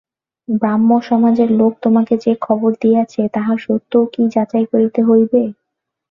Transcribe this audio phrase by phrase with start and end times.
[0.47, 5.41] ব্রাহ্মসমাজের লোক তোমাকে যে খবর দিয়াছে তাহার সত্যও কি যাচাই করিতে হইবে!